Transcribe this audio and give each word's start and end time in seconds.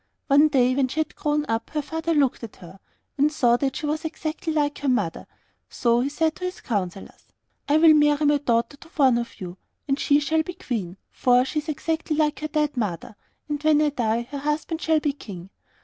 One 0.25 0.47
day 0.47 0.73
when 0.73 0.87
she 0.87 0.99
had 1.01 1.15
grown 1.15 1.45
up, 1.47 1.69
her 1.75 1.81
father 1.83 2.15
looked 2.15 2.43
at 2.43 2.55
her, 2.55 2.79
and 3.19 3.31
saw 3.31 3.55
that 3.57 3.75
she 3.75 3.85
was 3.85 4.03
exactly 4.03 4.51
like 4.51 4.79
her 4.79 4.89
mother, 4.89 5.27
so 5.69 5.99
he 6.01 6.09
said 6.09 6.35
to 6.37 6.43
his 6.43 6.59
councillors, 6.59 7.27
'I 7.69 7.77
will 7.77 7.93
marry 7.93 8.25
my 8.25 8.37
daughter 8.39 8.77
to 8.77 8.87
one 8.97 9.19
of 9.19 9.39
you, 9.39 9.57
and 9.87 9.99
she 9.99 10.19
shall 10.19 10.41
be 10.41 10.55
queen, 10.55 10.97
for 11.11 11.45
she 11.45 11.59
is 11.59 11.69
exactly 11.69 12.15
like 12.15 12.39
her 12.39 12.47
dead 12.47 12.75
mother, 12.75 13.15
and 13.47 13.61
when 13.61 13.79
I 13.79 13.89
die 13.89 14.23
her 14.31 14.39
husband 14.39 14.81
shall 14.81 14.99
be 14.99 15.13
king. 15.13 15.51